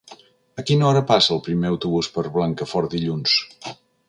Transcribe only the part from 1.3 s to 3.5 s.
el primer autobús per Blancafort dilluns?